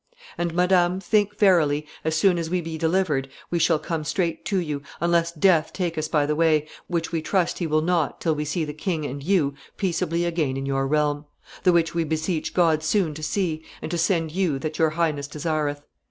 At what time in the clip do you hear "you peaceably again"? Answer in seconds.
9.21-10.57